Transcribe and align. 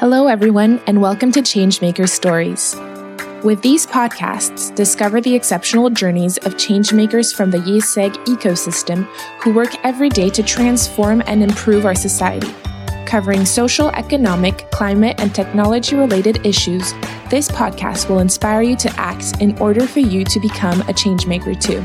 Hello, 0.00 0.28
everyone, 0.28 0.80
and 0.86 1.02
welcome 1.02 1.30
to 1.30 1.42
Changemakers 1.42 2.08
Stories. 2.08 2.74
With 3.44 3.60
these 3.60 3.86
podcasts, 3.86 4.74
discover 4.74 5.20
the 5.20 5.34
exceptional 5.34 5.90
journeys 5.90 6.38
of 6.38 6.54
changemakers 6.54 7.36
from 7.36 7.50
the 7.50 7.58
IÉSEG 7.58 8.14
ecosystem 8.24 9.04
who 9.42 9.52
work 9.52 9.68
every 9.84 10.08
day 10.08 10.30
to 10.30 10.42
transform 10.42 11.22
and 11.26 11.42
improve 11.42 11.84
our 11.84 11.94
society. 11.94 12.50
Covering 13.04 13.44
social, 13.44 13.90
economic, 13.90 14.70
climate, 14.70 15.20
and 15.20 15.34
technology 15.34 15.96
related 15.96 16.46
issues, 16.46 16.94
this 17.28 17.50
podcast 17.50 18.08
will 18.08 18.20
inspire 18.20 18.62
you 18.62 18.76
to 18.76 18.90
act 18.98 19.42
in 19.42 19.54
order 19.58 19.86
for 19.86 20.00
you 20.00 20.24
to 20.24 20.40
become 20.40 20.80
a 20.80 20.94
changemaker 20.94 21.60
too. 21.60 21.84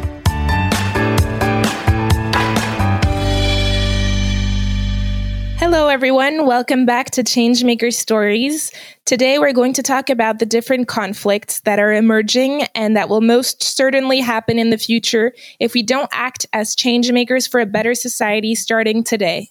Hello, 5.68 5.88
everyone. 5.88 6.46
Welcome 6.46 6.86
back 6.86 7.10
to 7.10 7.24
Changemaker 7.24 7.92
Stories. 7.92 8.72
Today, 9.05 9.40
we're 9.40 9.52
going 9.52 9.74
to 9.74 9.82
talk 9.82 10.12
about 10.12 10.38
the 10.38 10.46
different 10.46 10.88
conflicts 10.88 11.62
that 11.62 11.80
are 11.80 11.91
emerging 11.91 12.68
and 12.76 12.96
that 12.96 13.10
will 13.10 13.20
most 13.20 13.64
certainly 13.64 14.20
happen 14.20 14.60
in 14.60 14.70
the 14.70 14.78
future 14.78 15.34
if 15.60 15.74
we 15.74 15.82
don't 15.82 16.08
act 16.12 16.46
as 16.54 16.76
changemakers 16.76 17.50
for 17.50 17.60
a 17.60 17.66
better 17.66 17.96
society 17.96 18.54
starting 18.54 19.04
today. 19.04 19.50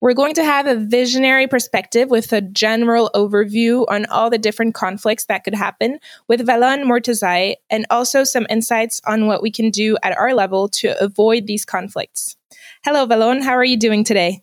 We're 0.00 0.14
going 0.14 0.34
to 0.34 0.42
have 0.42 0.66
a 0.66 0.74
visionary 0.74 1.46
perspective 1.46 2.10
with 2.10 2.32
a 2.32 2.40
general 2.40 3.08
overview 3.14 3.84
on 3.88 4.06
all 4.06 4.30
the 4.30 4.36
different 4.38 4.74
conflicts 4.74 5.26
that 5.26 5.44
could 5.44 5.54
happen 5.54 6.00
with 6.26 6.44
Valon 6.44 6.86
Murtezaj 6.86 7.54
and 7.70 7.86
also 7.88 8.24
some 8.24 8.48
insights 8.50 9.00
on 9.06 9.28
what 9.28 9.42
we 9.42 9.52
can 9.52 9.70
do 9.70 9.96
at 10.02 10.16
our 10.18 10.34
level 10.34 10.68
to 10.70 11.00
avoid 11.00 11.46
these 11.46 11.64
conflicts. 11.64 12.36
Hello, 12.84 13.06
Valon. 13.06 13.44
How 13.44 13.52
are 13.52 13.64
you 13.64 13.76
doing 13.76 14.02
today? 14.02 14.42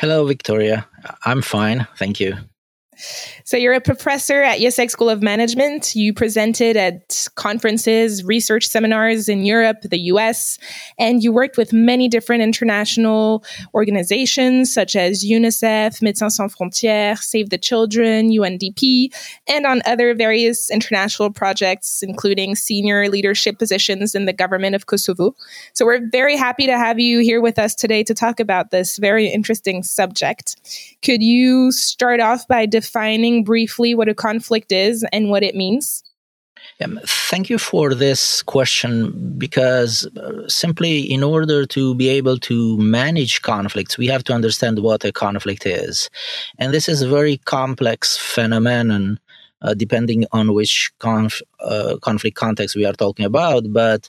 Hello, 0.00 0.24
Victoria. 0.24 0.86
I'm 1.26 1.42
fine. 1.42 1.86
Thank 1.98 2.20
you. 2.20 2.49
So 3.44 3.56
you're 3.56 3.74
a 3.74 3.80
professor 3.80 4.42
at 4.42 4.58
IÉSEG 4.58 4.90
School 4.90 5.08
of 5.08 5.22
Management. 5.22 5.96
You 5.96 6.12
presented 6.12 6.76
at 6.76 7.26
conferences, 7.34 8.24
research 8.24 8.66
seminars 8.66 9.28
in 9.28 9.44
Europe, 9.44 9.78
the 9.82 9.98
US, 10.12 10.58
and 10.98 11.22
you 11.22 11.32
worked 11.32 11.56
with 11.56 11.72
many 11.72 12.08
different 12.08 12.42
international 12.42 13.44
organizations 13.74 14.72
such 14.72 14.96
as 14.96 15.24
UNICEF, 15.24 16.00
Médecins 16.00 16.32
Sans 16.32 16.54
Frontières, 16.54 17.18
Save 17.18 17.50
the 17.50 17.58
Children, 17.58 18.30
UNDP, 18.30 19.08
and 19.48 19.66
on 19.66 19.82
other 19.86 20.14
various 20.14 20.70
international 20.70 21.30
projects, 21.30 22.02
including 22.02 22.54
senior 22.54 23.08
leadership 23.08 23.58
positions 23.58 24.14
in 24.14 24.26
the 24.26 24.32
government 24.32 24.74
of 24.74 24.86
Kosovo. 24.86 25.34
So 25.72 25.84
we're 25.84 26.08
very 26.10 26.36
happy 26.36 26.66
to 26.66 26.76
have 26.76 27.00
you 27.00 27.20
here 27.20 27.40
with 27.40 27.58
us 27.58 27.74
today 27.74 28.02
to 28.04 28.14
talk 28.14 28.40
about 28.40 28.70
this 28.70 28.98
very 28.98 29.26
interesting 29.28 29.82
subject. 29.82 30.56
Could 31.02 31.22
you 31.22 31.72
start 31.72 32.20
off 32.20 32.46
by 32.46 32.66
defining 32.66 32.89
defining 32.90 33.44
briefly 33.44 33.94
what 33.94 34.08
a 34.08 34.14
conflict 34.14 34.72
is 34.72 35.06
and 35.12 35.30
what 35.30 35.42
it 35.42 35.54
means? 35.54 36.02
Um, 36.82 36.98
thank 37.06 37.48
you 37.48 37.58
for 37.58 37.94
this 37.94 38.42
question 38.42 39.34
because 39.38 40.06
uh, 40.16 40.48
simply 40.48 41.00
in 41.00 41.22
order 41.22 41.66
to 41.66 41.94
be 41.94 42.08
able 42.08 42.38
to 42.38 42.76
manage 42.78 43.42
conflicts, 43.42 43.96
we 43.96 44.08
have 44.08 44.24
to 44.24 44.32
understand 44.32 44.80
what 44.80 45.04
a 45.04 45.12
conflict 45.12 45.66
is. 45.66 46.10
And 46.58 46.74
this 46.74 46.88
is 46.88 47.02
a 47.02 47.08
very 47.08 47.36
complex 47.38 48.16
phenomenon. 48.18 49.18
Uh, 49.62 49.74
depending 49.74 50.24
on 50.32 50.54
which 50.54 50.90
conf- 51.00 51.42
uh, 51.60 51.98
conflict 52.00 52.34
context 52.34 52.74
we 52.74 52.86
are 52.86 52.94
talking 52.94 53.26
about. 53.26 53.62
But 53.70 54.08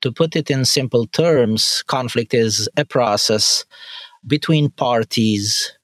to 0.00 0.10
put 0.10 0.34
it 0.34 0.50
in 0.50 0.64
simple 0.64 1.06
terms, 1.06 1.84
conflict 1.86 2.34
is 2.34 2.68
a 2.76 2.84
process 2.84 3.64
between 4.26 4.70
parties 4.70 5.77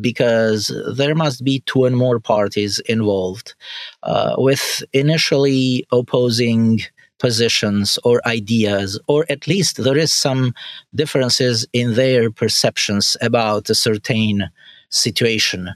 because 0.00 0.72
there 0.94 1.14
must 1.14 1.44
be 1.44 1.60
two 1.66 1.84
and 1.84 1.96
more 1.96 2.20
parties 2.20 2.78
involved 2.80 3.54
uh, 4.02 4.34
with 4.38 4.82
initially 4.92 5.84
opposing 5.92 6.80
positions 7.18 7.98
or 8.04 8.20
ideas, 8.26 9.00
or 9.06 9.24
at 9.28 9.46
least 9.46 9.82
there 9.82 9.96
is 9.96 10.12
some 10.12 10.52
differences 10.94 11.66
in 11.72 11.94
their 11.94 12.30
perceptions 12.30 13.16
about 13.20 13.70
a 13.70 13.74
certain 13.74 14.44
situation. 14.90 15.70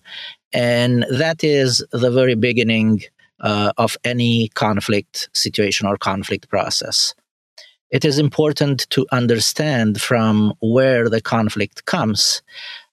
And 0.53 1.05
that 1.11 1.44
is 1.44 1.84
the 1.93 2.11
very 2.11 2.34
beginning 2.34 3.03
uh, 3.41 3.72
of 3.77 3.97
any 4.05 4.49
conflict 4.55 5.28
situation 5.32 5.87
or 5.87 5.97
conflict 5.97 6.49
process. 6.49 7.15
It 7.91 8.05
is 8.05 8.19
important 8.19 8.87
to 8.91 9.06
understand 9.12 10.00
from 10.00 10.53
where 10.61 11.09
the 11.09 11.22
conflict 11.22 11.87
comes 11.87 12.43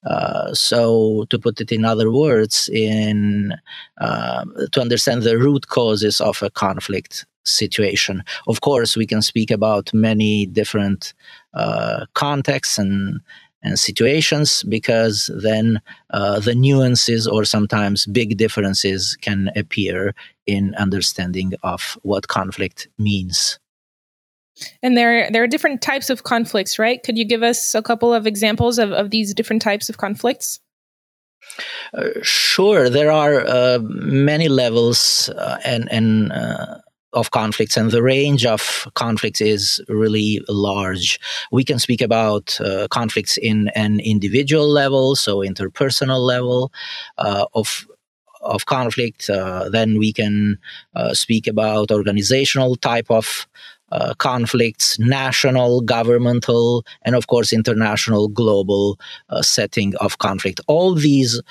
uh, 0.06 0.54
so, 0.54 1.26
to 1.30 1.40
put 1.40 1.60
it 1.62 1.72
in 1.72 1.86
other 1.86 2.12
words, 2.12 2.70
in 2.72 3.54
uh, 4.00 4.46
to 4.72 4.82
understand 4.82 5.24
the 5.24 5.38
root 5.38 5.68
causes 5.68 6.22
of 6.22 6.42
a 6.44 6.50
conflict 6.50 7.26
situation. 7.44 8.24
Of 8.48 8.62
course, 8.62 8.96
we 8.96 9.06
can 9.06 9.22
speak 9.22 9.52
about 9.52 9.94
many 9.94 10.46
different 10.46 11.14
uh, 11.54 12.06
contexts 12.14 12.78
and 12.78 13.20
and 13.66 13.80
situations 13.80 14.64
because 14.70 15.32
then 15.36 15.82
uh, 16.12 16.40
the 16.40 16.54
nuances 16.54 17.28
or 17.28 17.44
sometimes 17.46 18.06
big 18.06 18.38
differences 18.38 19.18
can 19.22 19.50
appear 19.56 20.14
in 20.46 20.76
understanding 20.76 21.54
of 21.64 21.98
what 22.04 22.28
conflict 22.28 22.88
means. 23.00 23.60
And 24.82 24.96
there, 24.96 25.30
there 25.32 25.44
are 25.44 25.48
different 25.48 25.82
types 25.82 26.10
of 26.10 26.24
conflicts, 26.24 26.80
right? 26.80 27.02
Could 27.04 27.18
you 27.18 27.26
give 27.26 27.44
us 27.44 27.76
a 27.76 27.82
couple 27.82 28.14
of 28.14 28.26
examples 28.26 28.78
of, 28.78 28.92
of 28.92 29.10
these 29.10 29.34
different 29.34 29.62
types 29.62 29.90
of 29.90 29.98
conflicts? 29.98 30.60
Uh, 31.94 32.10
sure, 32.22 32.90
there 32.90 33.12
are 33.12 33.46
uh, 33.48 33.80
many 33.82 34.50
levels 34.50 35.30
uh, 35.30 35.58
and 35.64 35.92
and 35.92 36.32
uh, 36.32 36.80
of 37.14 37.32
conflicts, 37.32 37.78
and 37.78 37.92
the 37.92 38.04
range 38.04 38.46
of 38.46 38.88
conflicts 38.96 39.42
is 39.42 39.82
really 39.88 40.42
large. 40.50 41.20
We 41.52 41.64
can 41.64 41.80
speak 41.80 42.02
about 42.02 42.60
uh, 42.60 42.88
conflicts 42.90 43.38
in 43.38 43.70
an 43.76 44.00
individual 44.00 44.68
level, 44.68 45.16
so 45.16 45.38
interpersonal 45.38 46.20
level 46.26 46.72
uh, 47.18 47.46
of 47.54 47.88
of 48.42 48.66
conflict. 48.66 49.28
then 49.72 49.98
we 49.98 50.14
can 50.14 50.60
speak 51.14 51.48
about 51.48 51.90
organizational 51.92 52.76
type 52.76 53.10
of 53.10 53.48
uh, 53.92 54.14
conflicts, 54.16 54.98
national, 55.00 55.82
governmental, 55.82 56.86
and 57.04 57.16
of 57.16 57.28
course, 57.28 57.54
international, 57.54 58.28
global 58.28 59.00
uh, 59.30 59.42
setting 59.42 59.96
of 59.98 60.18
conflict. 60.18 60.60
All 60.68 60.96
these 60.96 61.42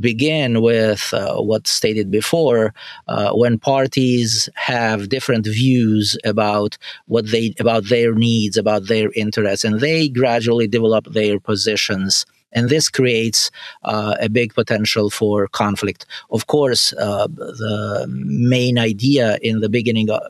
begin 0.00 0.62
with 0.62 1.12
uh, 1.12 1.36
what 1.42 1.66
stated 1.66 2.10
before 2.10 2.72
uh, 3.06 3.32
when 3.32 3.58
parties 3.58 4.48
have 4.54 5.10
different 5.10 5.46
views 5.46 6.16
about 6.24 6.78
what 7.06 7.30
they 7.30 7.52
about 7.60 7.88
their 7.90 8.14
needs 8.14 8.56
about 8.56 8.86
their 8.86 9.10
interests 9.14 9.62
and 9.62 9.80
they 9.80 10.08
gradually 10.08 10.66
develop 10.66 11.04
their 11.12 11.38
positions 11.38 12.24
and 12.54 12.68
this 12.68 12.88
creates 12.88 13.50
uh, 13.82 14.14
a 14.20 14.28
big 14.28 14.54
potential 14.54 15.10
for 15.10 15.48
conflict. 15.48 16.06
Of 16.30 16.46
course, 16.46 16.92
uh, 16.94 17.26
the 17.26 18.06
main 18.08 18.78
idea 18.78 19.38
in 19.42 19.60
the 19.60 19.68
beginning 19.68 20.10
uh, 20.10 20.20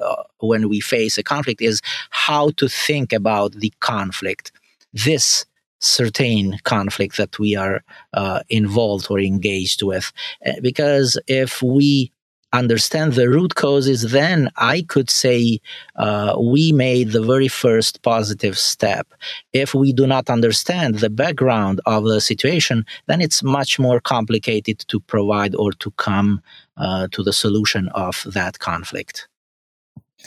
when 0.40 0.68
we 0.68 0.80
face 0.80 1.18
a 1.18 1.22
conflict 1.22 1.60
is 1.60 1.80
how 2.10 2.50
to 2.56 2.68
think 2.68 3.12
about 3.12 3.52
the 3.52 3.72
conflict. 3.80 4.52
This 4.92 5.44
certain 5.80 6.58
conflict 6.64 7.18
that 7.18 7.38
we 7.38 7.54
are 7.54 7.84
uh, 8.14 8.40
involved 8.48 9.06
or 9.10 9.20
engaged 9.20 9.82
with. 9.82 10.12
Uh, 10.46 10.52
because 10.62 11.18
if 11.26 11.62
we 11.62 12.10
understand 12.54 13.14
the 13.14 13.28
root 13.28 13.54
causes, 13.54 14.10
then 14.12 14.48
I 14.56 14.82
could 14.82 15.10
say 15.10 15.60
uh, 15.96 16.36
we 16.40 16.72
made 16.72 17.12
the 17.12 17.22
very 17.22 17.48
first 17.48 18.02
positive 18.02 18.58
step. 18.58 19.12
If 19.52 19.74
we 19.74 19.92
do 19.92 20.06
not 20.06 20.30
understand 20.30 20.96
the 20.96 21.10
background 21.10 21.80
of 21.84 22.04
the 22.04 22.20
situation, 22.20 22.86
then 23.06 23.20
it's 23.20 23.42
much 23.42 23.78
more 23.78 24.00
complicated 24.00 24.78
to 24.88 25.00
provide 25.00 25.54
or 25.56 25.72
to 25.72 25.90
come 25.92 26.40
uh, 26.76 27.08
to 27.10 27.22
the 27.22 27.32
solution 27.32 27.88
of 27.94 28.26
that 28.32 28.58
conflict. 28.58 29.28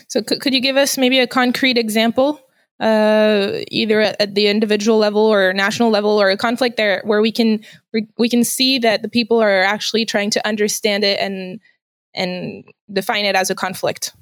So, 0.07 0.21
could, 0.21 0.41
could 0.41 0.53
you 0.53 0.61
give 0.61 0.77
us 0.77 0.97
maybe 0.97 1.19
a 1.19 1.27
concrete 1.27 1.77
example? 1.77 2.41
Uh, 2.79 3.63
either 3.71 4.01
at, 4.01 4.21
at, 4.21 4.35
the 4.35 4.45
individual 4.45 4.99
level 4.99 5.21
or 5.21 5.51
national 5.51 5.89
level 5.89 6.21
or 6.21 6.29
a 6.29 6.37
conflict 6.37 6.77
there 6.77 7.01
where 7.05 7.21
we 7.21 7.31
can 7.31 7.59
we 8.19 8.29
can 8.29 8.43
see 8.43 8.77
that 8.77 9.01
the 9.01 9.09
people 9.09 9.41
are 9.41 9.63
actually 9.63 10.05
trying 10.05 10.29
to 10.29 10.47
understand 10.47 11.03
it 11.03 11.19
and 11.19 11.59
and 12.17 12.65
define 12.91 13.25
it 13.25 13.35
as 13.35 13.49
a 13.49 13.55
conflict? 13.55 14.13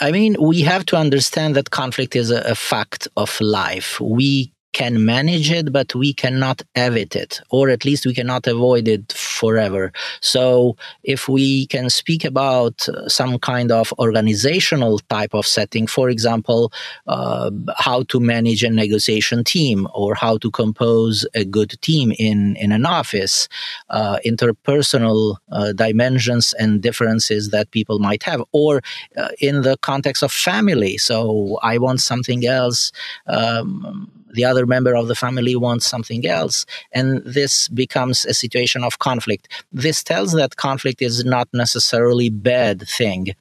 I 0.00 0.10
mean, 0.10 0.36
we 0.40 0.60
have 0.62 0.84
to 0.86 0.96
understand 0.96 1.56
that 1.56 1.70
conflict 1.70 2.16
is 2.16 2.30
a, 2.30 2.40
a 2.42 2.54
fact 2.54 3.08
of 3.16 3.40
life. 3.40 4.00
We 4.00 4.52
can 4.76 5.06
manage 5.06 5.50
it, 5.50 5.72
but 5.72 5.94
we 5.94 6.12
cannot 6.12 6.60
evit 6.74 7.16
it, 7.16 7.40
or 7.48 7.70
at 7.70 7.86
least 7.86 8.04
we 8.04 8.12
cannot 8.12 8.46
avoid 8.46 8.86
it 8.86 9.10
forever. 9.14 9.90
So, 10.20 10.76
if 11.02 11.30
we 11.30 11.66
can 11.68 11.88
speak 11.88 12.26
about 12.26 12.86
uh, 12.86 13.08
some 13.08 13.38
kind 13.38 13.72
of 13.72 13.94
organizational 13.98 14.98
type 15.08 15.32
of 15.32 15.46
setting, 15.46 15.86
for 15.86 16.10
example, 16.10 16.74
uh, 17.06 17.50
how 17.78 18.02
to 18.10 18.20
manage 18.20 18.62
a 18.64 18.68
negotiation 18.68 19.44
team 19.44 19.88
or 19.94 20.14
how 20.14 20.36
to 20.44 20.50
compose 20.50 21.26
a 21.32 21.46
good 21.46 21.80
team 21.80 22.12
in, 22.18 22.56
in 22.56 22.70
an 22.70 22.84
office, 22.84 23.48
uh, 23.88 24.18
interpersonal 24.26 25.36
uh, 25.52 25.72
dimensions 25.72 26.52
and 26.58 26.82
differences 26.82 27.48
that 27.48 27.70
people 27.70 27.98
might 27.98 28.22
have, 28.24 28.42
or 28.52 28.82
uh, 29.16 29.30
in 29.40 29.62
the 29.62 29.78
context 29.78 30.22
of 30.22 30.30
family. 30.30 30.98
So, 30.98 31.58
I 31.62 31.78
want 31.78 32.02
something 32.02 32.44
else. 32.44 32.92
Um, 33.26 34.12
the 34.36 34.44
other 34.44 34.66
member 34.66 34.94
of 34.94 35.08
the 35.08 35.14
family 35.24 35.56
wants 35.56 35.86
something 35.86 36.22
else 36.26 36.64
and 36.92 37.08
this 37.24 37.68
becomes 37.68 38.24
a 38.24 38.34
situation 38.34 38.84
of 38.84 38.98
conflict. 38.98 39.44
This 39.72 40.04
tells 40.04 40.32
that 40.32 40.56
conflict 40.56 41.02
is 41.02 41.24
not 41.24 41.48
necessarily 41.52 42.28
bad 42.30 42.76
thing 42.98 43.34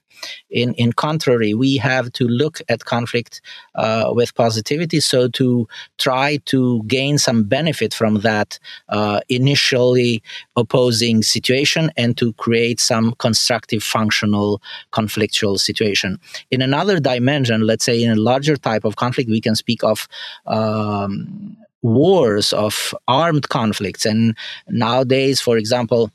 in 0.49 0.73
in 0.75 0.93
contrary, 0.93 1.53
we 1.53 1.77
have 1.77 2.11
to 2.13 2.27
look 2.27 2.61
at 2.69 2.85
conflict 2.85 3.41
uh, 3.75 4.11
with 4.13 4.35
positivity, 4.35 4.99
so 4.99 5.27
to 5.29 5.67
try 5.97 6.37
to 6.45 6.83
gain 6.83 7.17
some 7.17 7.43
benefit 7.43 7.93
from 7.93 8.21
that 8.21 8.59
uh, 8.89 9.19
initially 9.29 10.21
opposing 10.55 11.23
situation 11.23 11.91
and 11.97 12.17
to 12.17 12.33
create 12.33 12.79
some 12.79 13.13
constructive, 13.19 13.83
functional, 13.83 14.61
conflictual 14.91 15.59
situation. 15.59 16.19
In 16.51 16.61
another 16.61 16.99
dimension, 16.99 17.61
let's 17.61 17.85
say 17.85 18.01
in 18.01 18.11
a 18.11 18.15
larger 18.15 18.57
type 18.57 18.85
of 18.85 18.95
conflict, 18.95 19.29
we 19.29 19.41
can 19.41 19.55
speak 19.55 19.83
of. 19.83 20.07
Um, 20.45 21.57
wars 21.85 22.51
of 22.51 22.95
armed 23.07 23.47
conflicts 23.49 24.05
and 24.07 24.35
nowadays 24.67 25.39
for 25.39 25.55
example 25.55 26.09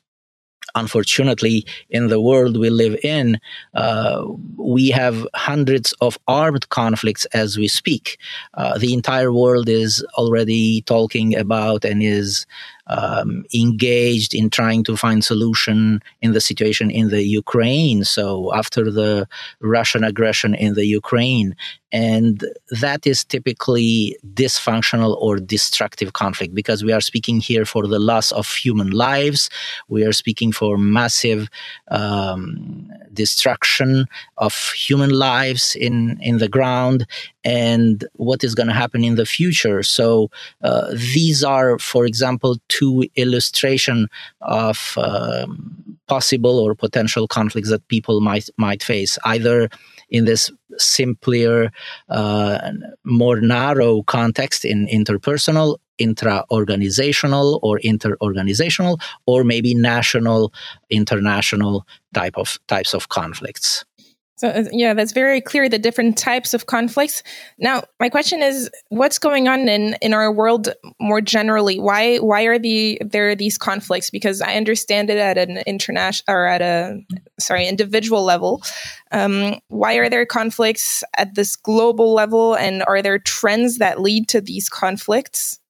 unfortunately, 0.74 1.66
in 1.90 2.08
the 2.08 2.20
world 2.20 2.56
we 2.56 2.70
live 2.70 2.96
in, 3.02 3.40
uh, 3.74 4.24
we 4.56 4.88
have 4.90 5.26
hundreds 5.34 5.92
of 6.00 6.18
armed 6.28 6.68
conflicts 6.68 7.24
as 7.26 7.56
we 7.56 7.68
speak. 7.68 8.18
Uh, 8.54 8.78
the 8.78 8.94
entire 8.94 9.32
world 9.32 9.68
is 9.68 10.04
already 10.14 10.82
talking 10.82 11.36
about 11.36 11.84
and 11.84 12.02
is 12.02 12.46
um, 12.86 13.44
engaged 13.54 14.34
in 14.34 14.50
trying 14.50 14.84
to 14.84 14.96
find 14.96 15.24
solution 15.24 16.02
in 16.20 16.32
the 16.32 16.40
situation 16.40 16.90
in 16.90 17.08
the 17.08 17.22
Ukraine. 17.22 18.04
So 18.04 18.52
after 18.54 18.90
the 18.90 19.28
Russian 19.60 20.04
aggression 20.04 20.54
in 20.54 20.74
the 20.74 20.86
Ukraine, 20.86 21.54
and 21.92 22.44
that 22.80 23.06
is 23.06 23.24
typically 23.24 24.16
dysfunctional 24.34 25.16
or 25.20 25.38
destructive 25.38 26.12
conflict 26.12 26.54
because 26.54 26.84
we 26.84 26.92
are 26.92 27.00
speaking 27.00 27.40
here 27.40 27.64
for 27.64 27.86
the 27.86 27.98
loss 27.98 28.30
of 28.32 28.48
human 28.48 28.90
lives. 28.90 29.50
We 29.88 30.04
are 30.04 30.12
speaking 30.12 30.52
for 30.52 30.78
massive 30.78 31.48
um, 31.90 32.90
destruction 33.12 34.06
of 34.38 34.54
human 34.72 35.10
lives 35.10 35.74
in, 35.74 36.18
in 36.20 36.38
the 36.38 36.48
ground 36.48 37.06
and 37.44 38.04
what 38.14 38.44
is 38.44 38.54
going 38.54 38.66
to 38.66 38.74
happen 38.74 39.04
in 39.04 39.16
the 39.16 39.26
future. 39.26 39.82
So 39.82 40.30
uh, 40.62 40.92
these 40.92 41.42
are, 41.42 41.78
for 41.78 42.04
example, 42.04 42.56
two 42.68 43.04
illustration 43.16 44.08
of 44.40 44.94
um, 44.98 45.98
possible 46.06 46.58
or 46.58 46.74
potential 46.74 47.26
conflicts 47.28 47.70
that 47.70 47.86
people 47.88 48.20
might 48.20 48.48
might 48.56 48.82
face, 48.82 49.18
either 49.24 49.68
in 50.10 50.24
this 50.24 50.50
simpler, 50.76 51.70
uh, 52.08 52.72
more 53.04 53.40
narrow 53.40 54.02
context 54.02 54.64
in 54.64 54.86
interpersonal, 54.88 55.76
intra-organizational 55.98 57.60
or 57.62 57.78
inter-organizational, 57.78 58.98
or 59.26 59.44
maybe 59.44 59.74
national, 59.74 60.52
international 60.90 61.86
type 62.14 62.36
of 62.36 62.58
types 62.66 62.94
of 62.94 63.08
conflicts. 63.08 63.84
So, 64.40 64.48
uh, 64.48 64.64
yeah, 64.72 64.94
that's 64.94 65.12
very 65.12 65.42
clear 65.42 65.68
the 65.68 65.78
different 65.78 66.16
types 66.16 66.54
of 66.54 66.64
conflicts. 66.64 67.22
Now, 67.58 67.82
my 68.00 68.08
question 68.08 68.40
is 68.40 68.70
what's 68.88 69.18
going 69.18 69.48
on 69.48 69.68
in, 69.68 69.98
in 70.00 70.14
our 70.14 70.32
world 70.32 70.70
more 70.98 71.20
generally? 71.20 71.78
Why 71.78 72.16
why 72.16 72.44
are 72.44 72.58
the 72.58 72.98
there 73.04 73.28
are 73.28 73.34
these 73.34 73.58
conflicts? 73.58 74.08
Because 74.08 74.40
I 74.40 74.54
understand 74.54 75.10
it 75.10 75.18
at 75.18 75.36
an 75.36 75.58
international 75.66 76.34
or 76.34 76.46
at 76.46 76.62
a 76.62 76.98
sorry, 77.38 77.68
individual 77.68 78.24
level. 78.24 78.62
Um, 79.12 79.60
why 79.68 79.96
are 79.96 80.08
there 80.08 80.24
conflicts 80.24 81.04
at 81.18 81.34
this 81.34 81.54
global 81.54 82.14
level 82.14 82.54
and 82.54 82.82
are 82.84 83.02
there 83.02 83.18
trends 83.18 83.76
that 83.76 84.00
lead 84.00 84.26
to 84.28 84.40
these 84.40 84.70
conflicts? 84.70 85.60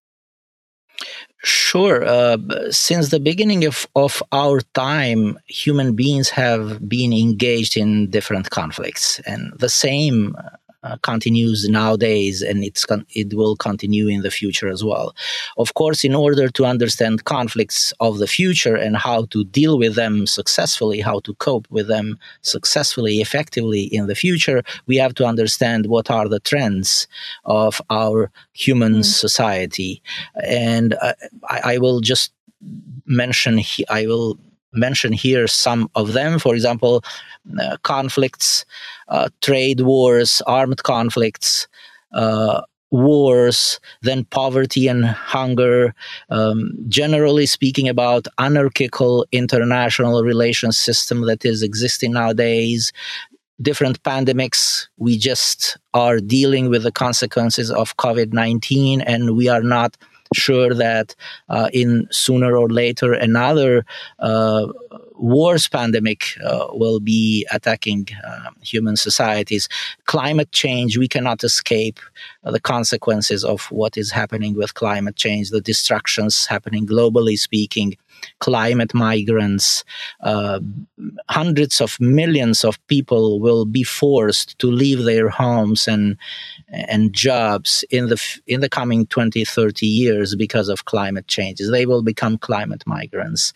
Sure. 1.42 2.04
Uh, 2.04 2.36
since 2.70 3.08
the 3.08 3.20
beginning 3.20 3.64
of, 3.64 3.86
of 3.96 4.22
our 4.30 4.60
time, 4.74 5.38
human 5.46 5.96
beings 5.96 6.28
have 6.28 6.86
been 6.86 7.12
engaged 7.14 7.78
in 7.78 8.10
different 8.10 8.50
conflicts, 8.50 9.20
and 9.20 9.52
the 9.58 9.70
same 9.70 10.36
uh, 10.82 10.96
continues 11.02 11.68
nowadays 11.68 12.42
and 12.42 12.64
it's 12.64 12.84
con- 12.84 13.06
it 13.14 13.34
will 13.34 13.56
continue 13.56 14.08
in 14.08 14.22
the 14.22 14.30
future 14.30 14.68
as 14.68 14.82
well. 14.82 15.14
Of 15.56 15.74
course, 15.74 16.04
in 16.04 16.14
order 16.14 16.48
to 16.48 16.64
understand 16.64 17.24
conflicts 17.24 17.92
of 18.00 18.18
the 18.18 18.26
future 18.26 18.76
and 18.76 18.96
how 18.96 19.26
to 19.26 19.44
deal 19.44 19.78
with 19.78 19.94
them 19.94 20.26
successfully, 20.26 21.00
how 21.00 21.20
to 21.20 21.34
cope 21.34 21.66
with 21.70 21.88
them 21.88 22.18
successfully, 22.42 23.16
effectively 23.20 23.82
in 23.82 24.06
the 24.06 24.14
future, 24.14 24.62
we 24.86 24.96
have 24.96 25.14
to 25.14 25.24
understand 25.24 25.86
what 25.86 26.10
are 26.10 26.28
the 26.28 26.40
trends 26.40 27.06
of 27.44 27.82
our 27.90 28.30
human 28.52 28.96
mm. 28.96 29.04
society. 29.04 30.02
And 30.44 30.94
uh, 30.94 31.14
I, 31.48 31.74
I 31.74 31.78
will 31.78 32.00
just 32.00 32.32
mention, 33.06 33.60
I 33.88 34.06
will 34.06 34.38
mention 34.72 35.12
here 35.12 35.46
some 35.46 35.88
of 35.94 36.12
them. 36.12 36.38
For 36.38 36.54
example, 36.54 37.04
uh, 37.60 37.76
conflicts, 37.82 38.64
uh, 39.08 39.28
trade 39.40 39.80
wars, 39.80 40.42
armed 40.46 40.82
conflicts, 40.82 41.68
uh, 42.12 42.62
wars, 42.90 43.78
then 44.02 44.24
poverty 44.26 44.88
and 44.88 45.04
hunger, 45.04 45.94
um, 46.28 46.72
generally 46.88 47.46
speaking 47.46 47.88
about 47.88 48.26
anarchical 48.38 49.26
international 49.32 50.22
relations 50.24 50.76
system 50.76 51.26
that 51.26 51.44
is 51.44 51.62
existing 51.62 52.12
nowadays, 52.12 52.92
different 53.62 54.02
pandemics. 54.02 54.88
We 54.96 55.18
just 55.18 55.76
are 55.94 56.18
dealing 56.18 56.68
with 56.68 56.82
the 56.82 56.92
consequences 56.92 57.70
of 57.70 57.96
COVID 57.96 58.32
19, 58.32 59.00
and 59.02 59.36
we 59.36 59.48
are 59.48 59.62
not 59.62 59.96
sure 60.34 60.74
that 60.74 61.14
uh, 61.48 61.68
in 61.72 62.06
sooner 62.10 62.56
or 62.56 62.68
later 62.68 63.12
another 63.12 63.84
uh, 64.20 64.66
wars 65.16 65.68
pandemic 65.68 66.24
uh, 66.44 66.68
will 66.72 67.00
be 67.00 67.46
attacking 67.52 68.08
um, 68.24 68.56
human 68.62 68.96
societies. 68.96 69.68
Climate 70.06 70.50
change, 70.52 70.96
we 70.96 71.08
cannot 71.08 71.44
escape 71.44 72.00
the 72.42 72.60
consequences 72.60 73.44
of 73.44 73.70
what 73.70 73.96
is 73.96 74.10
happening 74.10 74.54
with 74.54 74.74
climate 74.74 75.16
change, 75.16 75.50
the 75.50 75.60
destructions 75.60 76.46
happening 76.46 76.86
globally 76.86 77.38
speaking, 77.38 77.96
climate 78.38 78.94
migrants. 78.94 79.84
Uh, 80.22 80.60
hundreds 81.28 81.80
of 81.80 81.98
millions 82.00 82.64
of 82.64 82.84
people 82.86 83.40
will 83.40 83.64
be 83.64 83.82
forced 83.82 84.58
to 84.58 84.66
leave 84.66 85.04
their 85.04 85.28
homes 85.28 85.88
and 85.88 86.16
and 86.68 87.12
jobs 87.12 87.84
in 87.90 88.08
the 88.08 88.20
in 88.46 88.60
the 88.60 88.68
coming 88.68 89.06
20 89.06 89.44
30 89.44 89.86
years 89.86 90.36
because 90.36 90.68
of 90.68 90.84
climate 90.84 91.26
changes 91.26 91.70
they 91.70 91.86
will 91.86 92.02
become 92.02 92.38
climate 92.38 92.82
migrants 92.86 93.52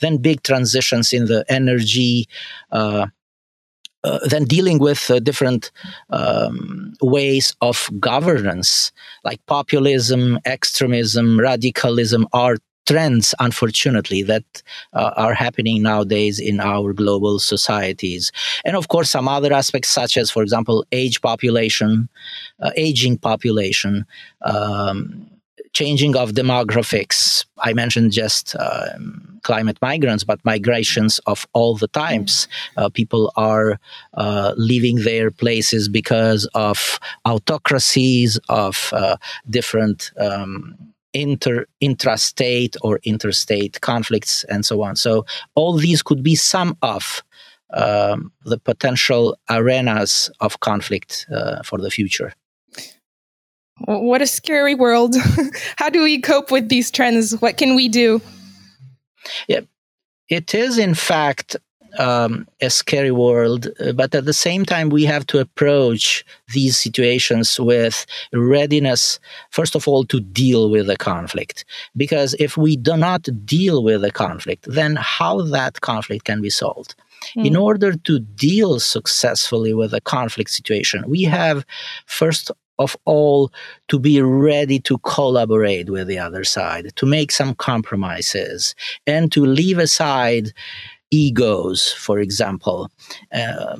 then 0.00 0.18
big 0.18 0.42
transitions 0.42 1.12
in 1.12 1.26
the 1.26 1.44
energy 1.48 2.26
uh, 2.72 3.06
uh, 4.04 4.20
then 4.28 4.44
dealing 4.44 4.78
with 4.78 5.10
uh, 5.10 5.18
different 5.18 5.72
um, 6.10 6.92
ways 7.02 7.54
of 7.60 7.90
governance 7.98 8.92
like 9.24 9.44
populism 9.46 10.38
extremism 10.44 11.40
radicalism 11.40 12.26
are 12.32 12.56
trends, 12.88 13.34
unfortunately, 13.38 14.22
that 14.22 14.48
uh, 14.94 15.12
are 15.24 15.34
happening 15.34 15.82
nowadays 15.82 16.36
in 16.50 16.58
our 16.58 16.92
global 17.02 17.38
societies. 17.38 18.32
And 18.64 18.74
of 18.76 18.88
course, 18.88 19.10
some 19.10 19.28
other 19.28 19.52
aspects, 19.52 19.90
such 19.90 20.16
as, 20.16 20.30
for 20.30 20.42
example, 20.42 20.86
age 20.90 21.20
population, 21.20 22.08
uh, 22.64 22.70
aging 22.76 23.18
population. 23.18 24.06
Um, 24.42 25.28
changing 25.74 26.16
of 26.16 26.32
demographics. 26.32 27.44
I 27.58 27.72
mentioned 27.72 28.10
just 28.10 28.56
um, 28.58 29.38
climate 29.42 29.78
migrants, 29.82 30.24
but 30.24 30.44
migrations 30.44 31.20
of 31.26 31.46
all 31.52 31.76
the 31.76 31.88
types. 31.88 32.48
Uh, 32.76 32.88
people 32.88 33.30
are 33.36 33.78
uh, 34.14 34.54
leaving 34.56 34.96
their 35.04 35.30
places 35.30 35.88
because 35.88 36.48
of 36.54 36.98
autocracies, 37.24 38.40
of 38.48 38.90
uh, 38.92 39.16
different 39.50 40.10
um, 40.18 40.74
inter 41.12 41.66
intrastate 41.82 42.76
or 42.82 43.00
interstate 43.04 43.80
conflicts 43.80 44.44
and 44.44 44.64
so 44.64 44.82
on. 44.82 44.96
So 44.96 45.24
all 45.54 45.74
these 45.74 46.02
could 46.02 46.22
be 46.22 46.34
some 46.34 46.76
of 46.82 47.22
um, 47.74 48.32
the 48.44 48.58
potential 48.58 49.36
arenas 49.50 50.30
of 50.40 50.60
conflict 50.60 51.26
uh, 51.32 51.62
for 51.62 51.78
the 51.78 51.90
future. 51.90 52.32
What 53.84 54.22
a 54.22 54.26
scary 54.26 54.74
world! 54.74 55.14
How 55.76 55.88
do 55.88 56.02
we 56.02 56.20
cope 56.20 56.50
with 56.50 56.68
these 56.68 56.90
trends? 56.90 57.40
What 57.40 57.56
can 57.56 57.76
we 57.76 57.88
do? 57.88 58.20
Yeah, 59.46 59.60
it 60.28 60.52
is, 60.52 60.78
in 60.78 60.94
fact, 60.94 61.56
um, 61.98 62.46
a 62.60 62.70
scary 62.70 63.10
world, 63.10 63.68
uh, 63.80 63.92
but 63.92 64.14
at 64.14 64.24
the 64.24 64.32
same 64.32 64.64
time, 64.64 64.88
we 64.88 65.04
have 65.04 65.26
to 65.26 65.38
approach 65.38 66.24
these 66.54 66.76
situations 66.76 67.58
with 67.58 68.06
readiness, 68.32 69.18
first 69.50 69.74
of 69.74 69.86
all, 69.88 70.04
to 70.04 70.20
deal 70.20 70.70
with 70.70 70.86
the 70.86 70.96
conflict. 70.96 71.64
Because 71.96 72.34
if 72.38 72.56
we 72.56 72.76
do 72.76 72.96
not 72.96 73.28
deal 73.44 73.82
with 73.82 74.02
the 74.02 74.12
conflict, 74.12 74.64
then 74.68 74.96
how 74.96 75.42
that 75.42 75.80
conflict 75.80 76.24
can 76.24 76.40
be 76.40 76.50
solved? 76.50 76.94
Mm. 77.36 77.46
In 77.46 77.56
order 77.56 77.96
to 77.96 78.20
deal 78.20 78.78
successfully 78.80 79.74
with 79.74 79.92
a 79.92 80.00
conflict 80.00 80.50
situation, 80.50 81.04
we 81.06 81.22
have 81.22 81.64
first 82.06 82.50
of 82.78 82.96
all 83.04 83.52
to 83.88 83.98
be 83.98 84.22
ready 84.22 84.78
to 84.78 84.98
collaborate 84.98 85.90
with 85.90 86.06
the 86.06 86.18
other 86.18 86.44
side, 86.44 86.92
to 86.94 87.06
make 87.06 87.32
some 87.32 87.54
compromises, 87.54 88.74
and 89.06 89.32
to 89.32 89.44
leave 89.44 89.78
aside 89.78 90.52
egos, 91.10 91.92
for 91.92 92.18
example. 92.18 92.90
Uh, 93.32 93.78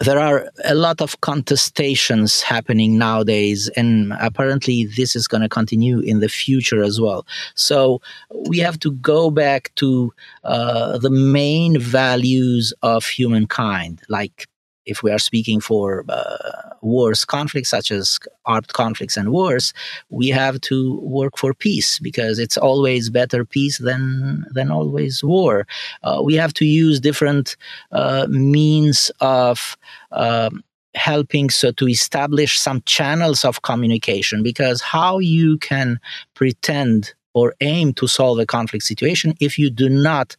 there 0.00 0.20
are 0.20 0.48
a 0.64 0.74
lot 0.74 1.00
of 1.00 1.20
contestations 1.22 2.40
happening 2.40 2.98
nowadays, 2.98 3.68
and 3.76 4.12
apparently 4.20 4.84
this 4.96 5.16
is 5.16 5.26
going 5.26 5.40
to 5.40 5.48
continue 5.48 5.98
in 5.98 6.20
the 6.20 6.28
future 6.28 6.82
as 6.82 7.00
well. 7.00 7.26
So 7.56 8.00
we 8.48 8.58
have 8.58 8.78
to 8.80 8.92
go 8.92 9.30
back 9.30 9.72
to 9.76 10.12
uh, 10.44 10.98
the 10.98 11.10
main 11.10 11.80
values 11.80 12.72
of 12.82 13.06
humankind, 13.06 14.02
like 14.08 14.46
if 14.88 15.02
we 15.02 15.10
are 15.10 15.18
speaking 15.18 15.60
for 15.60 16.04
uh, 16.08 16.70
wars, 16.80 17.24
conflicts 17.24 17.68
such 17.68 17.90
as 17.90 18.18
armed 18.46 18.72
conflicts 18.72 19.16
and 19.16 19.30
wars, 19.30 19.74
we 20.08 20.28
have 20.28 20.60
to 20.62 20.98
work 21.02 21.36
for 21.36 21.52
peace 21.54 21.98
because 21.98 22.38
it's 22.38 22.56
always 22.56 23.10
better 23.10 23.44
peace 23.44 23.78
than 23.78 24.44
than 24.50 24.70
always 24.70 25.22
war. 25.22 25.66
Uh, 26.02 26.20
we 26.24 26.34
have 26.34 26.54
to 26.54 26.64
use 26.64 27.00
different 27.00 27.56
uh, 27.92 28.26
means 28.28 29.10
of 29.20 29.76
um, 30.12 30.64
helping 30.94 31.50
so 31.50 31.70
to 31.72 31.86
establish 31.86 32.58
some 32.58 32.82
channels 32.86 33.44
of 33.44 33.62
communication 33.62 34.42
because 34.42 34.80
how 34.80 35.18
you 35.18 35.58
can 35.58 36.00
pretend 36.34 37.14
or 37.34 37.54
aim 37.60 37.92
to 37.92 38.06
solve 38.06 38.38
a 38.38 38.46
conflict 38.46 38.84
situation 38.84 39.34
if 39.38 39.58
you 39.58 39.70
do 39.70 39.88
not 39.88 40.34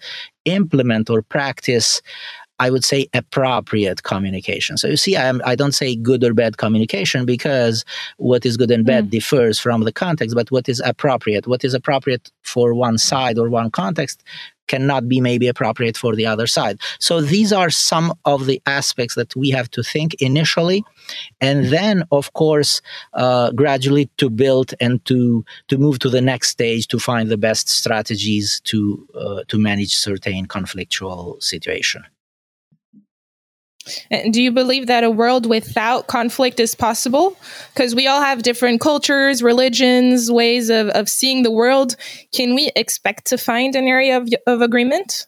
implement 0.45 1.09
or 1.09 1.21
practice 1.21 2.01
I 2.59 2.69
would 2.69 2.83
say 2.83 3.07
appropriate 3.13 4.03
communication. 4.03 4.77
So 4.77 4.87
you 4.89 4.97
see, 4.97 5.15
I, 5.15 5.25
am, 5.25 5.41
I 5.45 5.55
don't 5.55 5.71
say 5.71 5.95
good 5.95 6.23
or 6.23 6.33
bad 6.33 6.57
communication 6.57 7.25
because 7.25 7.85
what 8.17 8.45
is 8.45 8.57
good 8.57 8.71
and 8.71 8.85
bad 8.85 9.07
mm. 9.07 9.09
differs 9.11 9.59
from 9.59 9.83
the 9.83 9.93
context, 9.93 10.35
but 10.35 10.51
what 10.51 10.67
is 10.67 10.81
appropriate, 10.81 11.47
what 11.47 11.63
is 11.63 11.73
appropriate 11.73 12.31
for 12.43 12.73
one 12.73 12.97
side 12.97 13.37
or 13.37 13.49
one 13.49 13.71
context 13.71 14.23
cannot 14.67 15.09
be 15.09 15.19
maybe 15.19 15.47
appropriate 15.47 15.97
for 15.97 16.15
the 16.15 16.25
other 16.25 16.47
side. 16.47 16.79
So 16.99 17.21
these 17.21 17.51
are 17.51 17.69
some 17.69 18.13
of 18.23 18.45
the 18.45 18.61
aspects 18.65 19.15
that 19.15 19.35
we 19.35 19.49
have 19.49 19.69
to 19.71 19.81
think 19.83 20.13
initially, 20.21 20.85
and 21.41 21.65
then 21.65 22.03
of 22.11 22.31
course 22.33 22.81
uh, 23.13 23.51
gradually 23.51 24.09
to 24.17 24.29
build 24.29 24.73
and 24.79 25.03
to 25.05 25.43
to 25.69 25.77
move 25.77 25.99
to 25.99 26.09
the 26.09 26.21
next 26.21 26.49
stage 26.49 26.87
to 26.89 26.99
find 26.99 27.29
the 27.29 27.37
best 27.37 27.67
strategies 27.67 28.61
to 28.65 29.07
uh, 29.15 29.43
to 29.47 29.57
manage 29.57 29.95
certain 29.95 30.45
conflictual 30.47 31.41
situation. 31.41 32.05
Do 34.31 34.41
you 34.41 34.51
believe 34.51 34.87
that 34.87 35.03
a 35.03 35.09
world 35.09 35.45
without 35.45 36.07
conflict 36.07 36.59
is 36.59 36.75
possible? 36.75 37.37
Because 37.73 37.95
we 37.95 38.07
all 38.07 38.21
have 38.21 38.43
different 38.43 38.81
cultures, 38.81 39.41
religions, 39.41 40.31
ways 40.31 40.69
of, 40.69 40.89
of 40.89 41.09
seeing 41.09 41.43
the 41.43 41.51
world. 41.51 41.95
Can 42.33 42.55
we 42.55 42.71
expect 42.75 43.25
to 43.27 43.37
find 43.37 43.75
an 43.75 43.85
area 43.85 44.17
of, 44.17 44.29
of 44.47 44.61
agreement? 44.61 45.27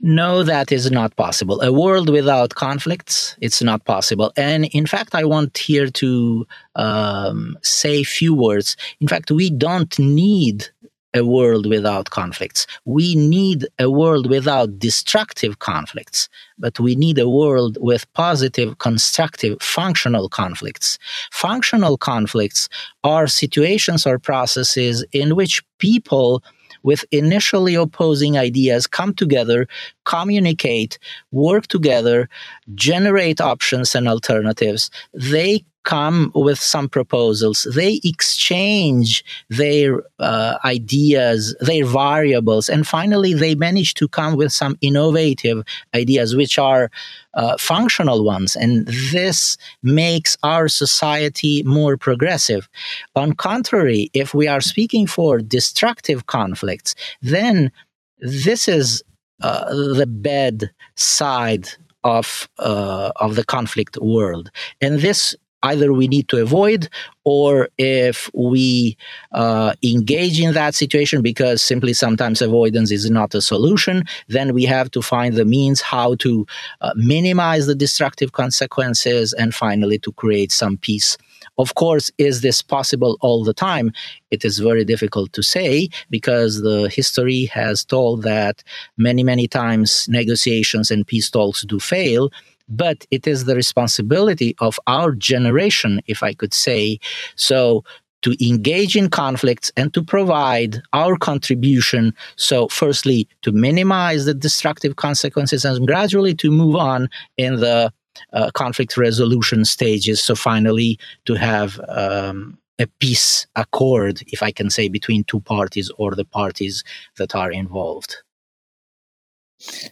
No, 0.00 0.42
that 0.42 0.72
is 0.72 0.90
not 0.90 1.16
possible. 1.16 1.62
A 1.62 1.72
world 1.72 2.10
without 2.10 2.54
conflicts, 2.54 3.34
it's 3.40 3.62
not 3.62 3.86
possible. 3.86 4.30
And 4.36 4.66
in 4.66 4.84
fact, 4.84 5.14
I 5.14 5.24
want 5.24 5.56
here 5.56 5.88
to 5.88 6.46
um, 6.74 7.56
say 7.62 8.00
a 8.00 8.04
few 8.04 8.34
words. 8.34 8.76
In 9.00 9.08
fact, 9.08 9.30
we 9.30 9.48
don't 9.48 9.98
need 9.98 10.68
a 11.16 11.24
world 11.24 11.66
without 11.66 12.10
conflicts. 12.10 12.66
We 12.84 13.14
need 13.14 13.66
a 13.78 13.90
world 13.90 14.28
without 14.28 14.78
destructive 14.78 15.58
conflicts, 15.58 16.28
but 16.58 16.78
we 16.78 16.94
need 16.94 17.18
a 17.18 17.28
world 17.28 17.78
with 17.80 18.10
positive, 18.12 18.78
constructive, 18.78 19.58
functional 19.60 20.28
conflicts. 20.28 20.98
Functional 21.32 21.96
conflicts 21.96 22.68
are 23.02 23.26
situations 23.26 24.06
or 24.06 24.18
processes 24.18 25.04
in 25.12 25.34
which 25.34 25.62
people 25.78 26.42
with 26.82 27.04
initially 27.10 27.74
opposing 27.74 28.38
ideas 28.38 28.86
come 28.86 29.12
together, 29.12 29.66
communicate, 30.04 30.98
work 31.32 31.66
together, 31.66 32.28
generate 32.74 33.40
options 33.40 33.94
and 33.94 34.08
alternatives. 34.08 34.90
They 35.12 35.64
come 35.86 36.32
with 36.34 36.58
some 36.58 36.88
proposals. 36.88 37.66
They 37.74 38.00
exchange 38.04 39.24
their 39.48 40.02
uh, 40.18 40.58
ideas, 40.64 41.56
their 41.60 41.86
variables, 41.86 42.68
and 42.68 42.86
finally 42.86 43.32
they 43.32 43.54
manage 43.54 43.94
to 43.94 44.08
come 44.08 44.36
with 44.36 44.52
some 44.52 44.76
innovative 44.80 45.62
ideas, 45.94 46.34
which 46.34 46.58
are 46.58 46.90
uh, 47.34 47.56
functional 47.56 48.24
ones. 48.24 48.56
And 48.56 48.86
this 49.12 49.56
makes 49.82 50.36
our 50.42 50.68
society 50.68 51.62
more 51.62 51.96
progressive. 51.96 52.68
On 53.14 53.32
contrary, 53.32 54.10
if 54.12 54.34
we 54.34 54.48
are 54.48 54.60
speaking 54.60 55.06
for 55.06 55.38
destructive 55.38 56.26
conflicts, 56.26 56.94
then 57.22 57.70
this 58.18 58.66
is 58.66 59.02
uh, 59.40 59.72
the 59.72 60.06
bad 60.06 60.70
side 60.96 61.68
of 62.02 62.48
uh, 62.58 63.10
of 63.16 63.34
the 63.34 63.44
conflict 63.44 63.98
world, 64.00 64.50
and 64.80 65.00
this 65.00 65.34
either 65.70 65.92
we 65.92 66.08
need 66.08 66.28
to 66.28 66.42
avoid 66.42 66.88
or 67.24 67.68
if 67.78 68.30
we 68.34 68.96
uh, 69.32 69.72
engage 69.82 70.40
in 70.40 70.52
that 70.54 70.74
situation 70.74 71.22
because 71.22 71.62
simply 71.62 71.92
sometimes 71.92 72.40
avoidance 72.40 72.90
is 72.90 73.10
not 73.10 73.34
a 73.34 73.42
solution 73.52 74.04
then 74.28 74.54
we 74.54 74.64
have 74.64 74.90
to 74.90 75.00
find 75.02 75.34
the 75.34 75.44
means 75.44 75.80
how 75.80 76.14
to 76.16 76.46
uh, 76.80 76.92
minimize 76.96 77.66
the 77.66 77.74
destructive 77.74 78.32
consequences 78.32 79.32
and 79.32 79.54
finally 79.54 79.98
to 79.98 80.12
create 80.12 80.52
some 80.52 80.76
peace 80.78 81.16
of 81.58 81.74
course, 81.74 82.10
is 82.18 82.42
this 82.42 82.60
possible 82.60 83.16
all 83.20 83.42
the 83.42 83.54
time? 83.54 83.92
It 84.30 84.44
is 84.44 84.58
very 84.58 84.84
difficult 84.84 85.32
to 85.32 85.42
say 85.42 85.88
because 86.10 86.62
the 86.62 86.90
history 86.92 87.46
has 87.46 87.84
told 87.84 88.22
that 88.22 88.62
many, 88.96 89.22
many 89.22 89.48
times 89.48 90.06
negotiations 90.08 90.90
and 90.90 91.06
peace 91.06 91.30
talks 91.30 91.62
do 91.62 91.78
fail 91.78 92.30
but 92.68 93.06
it 93.10 93.26
is 93.26 93.44
the 93.44 93.54
responsibility 93.54 94.54
of 94.60 94.78
our 94.86 95.12
generation, 95.12 96.00
if 96.06 96.22
I 96.22 96.34
could 96.34 96.54
say 96.54 96.98
so, 97.36 97.84
to 98.22 98.34
engage 98.44 98.96
in 98.96 99.08
conflicts 99.08 99.70
and 99.76 99.92
to 99.94 100.02
provide 100.02 100.82
our 100.92 101.16
contribution. 101.16 102.12
So, 102.36 102.68
firstly, 102.68 103.28
to 103.42 103.52
minimize 103.52 104.24
the 104.24 104.34
destructive 104.34 104.96
consequences 104.96 105.64
and 105.64 105.86
gradually 105.86 106.34
to 106.36 106.50
move 106.50 106.74
on 106.74 107.08
in 107.36 107.60
the 107.60 107.92
uh, 108.32 108.50
conflict 108.52 108.96
resolution 108.96 109.64
stages. 109.64 110.22
So, 110.22 110.34
finally, 110.34 110.98
to 111.26 111.34
have 111.34 111.80
um, 111.88 112.58
a 112.78 112.86
peace 112.98 113.46
accord, 113.54 114.22
if 114.28 114.42
I 114.42 114.50
can 114.50 114.70
say, 114.70 114.88
between 114.88 115.24
two 115.24 115.40
parties 115.40 115.90
or 115.98 116.14
the 116.14 116.24
parties 116.24 116.84
that 117.18 117.34
are 117.34 117.50
involved. 117.50 118.16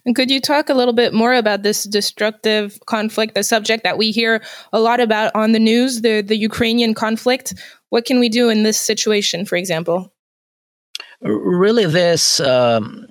And 0.04 0.14
could 0.14 0.30
you 0.30 0.40
talk 0.40 0.68
a 0.68 0.74
little 0.74 0.92
bit 0.92 1.14
more 1.14 1.34
about 1.34 1.62
this 1.62 1.84
destructive 1.84 2.78
conflict, 2.86 3.34
the 3.34 3.42
subject 3.42 3.84
that 3.84 3.98
we 3.98 4.10
hear 4.10 4.42
a 4.72 4.80
lot 4.80 5.00
about 5.00 5.34
on 5.34 5.52
the 5.52 5.58
news, 5.58 6.02
the, 6.02 6.20
the 6.20 6.36
Ukrainian 6.36 6.94
conflict? 6.94 7.54
What 7.88 8.04
can 8.04 8.20
we 8.20 8.28
do 8.28 8.48
in 8.50 8.62
this 8.62 8.80
situation, 8.80 9.46
for 9.46 9.56
example? 9.56 10.12
Really, 11.22 11.86
this 11.86 12.40
um, 12.40 13.06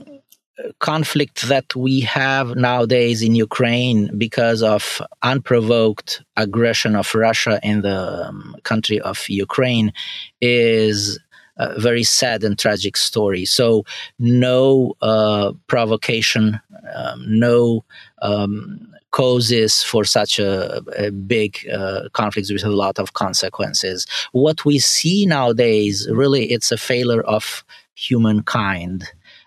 conflict 0.79 1.47
that 1.47 1.75
we 1.75 2.01
have 2.01 2.55
nowadays 2.55 3.21
in 3.21 3.33
Ukraine 3.35 4.15
because 4.17 4.61
of 4.61 5.01
unprovoked 5.23 6.23
aggression 6.37 6.95
of 6.95 7.13
Russia 7.15 7.59
in 7.63 7.81
the 7.81 8.27
um, 8.27 8.55
country 8.63 8.99
of 8.99 9.27
Ukraine 9.29 9.93
is 10.41 11.19
a 11.57 11.79
very 11.79 12.03
sad 12.03 12.43
and 12.43 12.57
tragic 12.57 12.97
story. 12.97 13.45
So, 13.45 13.85
no 14.19 14.95
uh, 15.01 15.53
provocation, 15.67 16.59
um, 16.95 17.25
no 17.27 17.83
um, 18.21 18.93
causes 19.11 19.83
for 19.83 20.03
such 20.03 20.39
a, 20.39 20.81
a 20.97 21.11
big 21.11 21.59
uh, 21.71 22.09
conflicts 22.13 22.51
with 22.51 22.63
a 22.63 22.69
lot 22.69 22.97
of 22.99 23.13
consequences. 23.13 24.07
What 24.31 24.65
we 24.65 24.79
see 24.79 25.25
nowadays, 25.25 26.07
really, 26.09 26.51
it's 26.51 26.71
a 26.71 26.77
failure 26.77 27.21
of 27.21 27.63
humankind. 27.95 29.05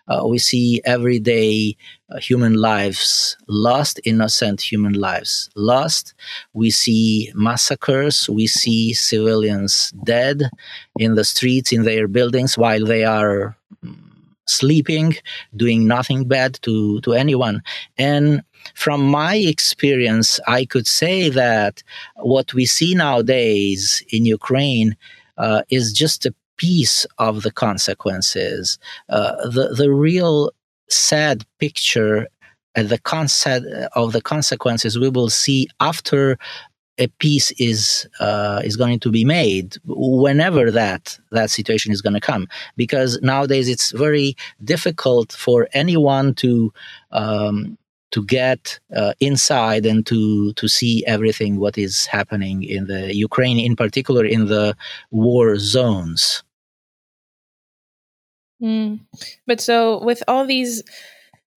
Uh, 0.09 0.27
we 0.27 0.39
see 0.39 0.81
everyday 0.85 1.77
uh, 2.11 2.19
human 2.19 2.55
lives 2.55 3.37
lost, 3.49 4.01
innocent 4.05 4.61
human 4.61 4.93
lives 4.93 5.51
lost. 5.57 6.15
We 6.53 6.71
see 6.71 7.33
massacres. 7.35 8.29
We 8.29 8.47
see 8.47 8.93
civilians 8.95 9.93
dead 10.05 10.51
in 10.99 11.15
the 11.15 11.25
streets, 11.25 11.73
in 11.73 11.83
their 11.83 12.07
buildings, 12.09 12.57
while 12.57 12.85
they 12.85 13.05
are 13.05 13.57
mm, 13.85 13.97
sleeping, 14.47 15.17
doing 15.57 15.87
nothing 15.87 16.29
bad 16.29 16.59
to, 16.63 17.01
to 17.01 17.13
anyone. 17.13 17.63
And 17.99 18.43
from 18.75 19.03
my 19.03 19.37
experience, 19.37 20.41
I 20.47 20.65
could 20.65 20.87
say 20.87 21.29
that 21.31 21.83
what 22.17 22.55
we 22.55 22.67
see 22.67 22.95
nowadays 22.95 24.03
in 24.11 24.25
Ukraine 24.25 24.97
uh, 25.39 25.63
is 25.69 25.93
just 25.93 26.27
a 26.27 26.35
piece 26.57 27.07
of 27.19 27.43
the 27.43 27.51
consequences. 27.51 28.79
Uh, 29.09 29.49
the, 29.49 29.75
the 29.77 29.91
real 29.91 30.53
sad 30.89 31.45
picture 31.59 32.29
and 32.75 32.89
the 32.89 32.99
concept 32.99 33.67
of 33.95 34.13
the 34.13 34.21
consequences 34.21 34.99
we 34.99 35.09
will 35.09 35.31
see 35.31 35.69
after 35.81 36.39
a 36.99 37.09
peace 37.19 37.51
is 37.59 38.09
uh, 38.21 38.63
is 38.65 38.77
going 38.77 38.99
to 39.01 39.11
be 39.11 39.25
made 39.25 39.77
whenever 39.85 40.71
that 40.71 41.19
that 41.31 41.51
situation 41.51 41.93
is 41.93 42.01
going 42.01 42.15
to 42.15 42.21
come 42.21 42.47
because 42.77 43.21
nowadays 43.23 43.69
it's 43.69 43.91
very 43.93 44.35
difficult 44.65 45.33
for 45.33 45.69
anyone 45.73 46.35
to 46.35 46.73
um, 47.13 47.77
to 48.13 48.25
get 48.25 48.79
uh, 48.95 49.13
inside 49.21 49.85
and 49.85 50.07
to 50.07 50.53
to 50.55 50.69
see 50.69 51.05
everything 51.07 51.59
what 51.59 51.77
is 51.77 52.07
happening 52.07 52.63
in 52.63 52.87
the 52.87 53.15
Ukraine 53.15 53.59
in 53.59 53.77
particular 53.77 54.25
in 54.25 54.47
the 54.47 54.75
war 55.11 55.59
zones 55.59 56.43
mm. 58.63 59.01
but 59.47 59.61
so 59.61 60.03
with 60.05 60.23
all 60.29 60.47
these 60.47 60.83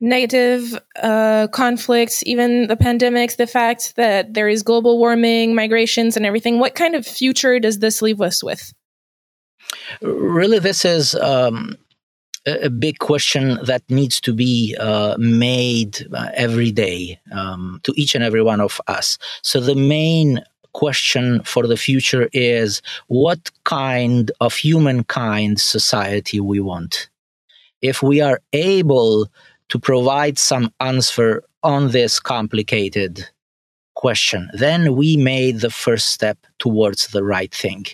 negative 0.01 0.79
uh, 1.01 1.48
conflicts, 1.48 2.24
even 2.25 2.68
the 2.68 2.77
pandemics, 2.77 3.36
the 3.36 3.48
fact 3.48 3.96
that 3.96 4.34
there 4.34 4.48
is 4.48 4.63
global 4.63 4.98
warming, 4.98 5.53
migrations, 5.53 6.15
and 6.15 6.25
everything. 6.25 6.60
What 6.60 6.75
kind 6.75 6.96
of 6.96 7.06
future 7.06 7.60
does 7.60 7.79
this 7.79 8.01
leave 8.01 8.22
us 8.22 8.44
with? 8.44 8.74
Really, 10.01 10.60
this 10.60 10.86
is. 10.86 11.15
Um, 11.15 11.75
a 12.46 12.70
big 12.70 13.00
question 13.00 13.60
that 13.65 13.84
needs 13.89 14.22
to 14.22 14.34
be 14.34 14.75
uh, 14.79 15.15
made 15.20 16.08
uh, 16.13 16.29
every 16.34 16.72
day 16.72 17.20
um, 17.32 17.79
to 17.84 17.94
each 17.96 18.15
and 18.15 18.24
every 18.24 18.41
one 18.41 18.62
of 18.62 18.79
us. 18.88 19.18
So, 19.44 19.60
the 19.60 19.75
main 19.75 20.41
question 20.73 21.41
for 21.43 21.67
the 21.67 21.77
future 21.77 22.29
is 22.33 22.81
what 23.07 23.51
kind 23.63 24.31
of 24.39 24.55
humankind 24.55 25.59
society 25.59 26.39
we 26.39 26.59
want. 26.59 27.09
If 27.81 28.03
we 28.03 28.21
are 28.21 28.39
able 28.53 29.29
to 29.69 29.79
provide 29.79 30.38
some 30.38 30.73
answer 30.79 31.43
on 31.63 31.91
this 31.91 32.19
complicated 32.19 33.27
question. 33.99 34.49
Then 34.53 34.95
we 34.95 35.17
made 35.17 35.59
the 35.59 35.69
first 35.69 36.07
step 36.07 36.38
towards 36.57 37.07
the 37.07 37.21
right 37.21 37.53
thing. 37.53 37.85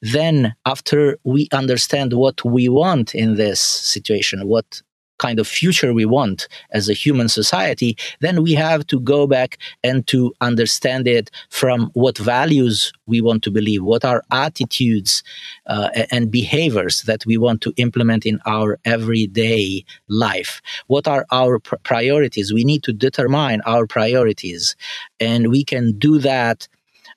Then, 0.00 0.54
after 0.66 1.18
we 1.22 1.48
understand 1.52 2.14
what 2.14 2.44
we 2.44 2.68
want 2.68 3.14
in 3.14 3.36
this 3.36 3.60
situation, 3.60 4.48
what 4.48 4.82
kind 5.18 5.38
of 5.38 5.46
future 5.46 5.92
we 5.92 6.04
want 6.04 6.48
as 6.72 6.88
a 6.88 6.94
human 6.94 7.28
society, 7.28 7.96
then 8.20 8.42
we 8.42 8.54
have 8.54 8.86
to 8.88 8.98
go 9.00 9.26
back 9.26 9.58
and 9.84 10.06
to 10.08 10.32
understand 10.40 11.06
it 11.06 11.30
from 11.50 11.90
what 11.94 12.18
values 12.18 12.92
we 13.06 13.20
want 13.20 13.42
to 13.44 13.50
believe, 13.50 13.82
what 13.82 14.04
are 14.04 14.22
attitudes 14.30 15.22
uh, 15.66 15.88
and 16.10 16.30
behaviors 16.30 17.02
that 17.02 17.24
we 17.26 17.36
want 17.36 17.60
to 17.60 17.72
implement 17.76 18.26
in 18.26 18.40
our 18.46 18.78
everyday 18.84 19.84
life, 20.08 20.60
what 20.86 21.06
are 21.06 21.26
our 21.30 21.58
pr- 21.58 21.76
priorities. 21.84 22.52
We 22.52 22.64
need 22.64 22.82
to 22.84 22.92
determine 22.92 23.60
our 23.66 23.86
priorities, 23.86 24.76
and 25.20 25.48
we 25.48 25.64
can 25.64 25.98
do 25.98 26.18
that. 26.18 26.68